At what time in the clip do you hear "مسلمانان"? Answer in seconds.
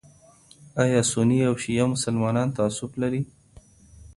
1.93-2.47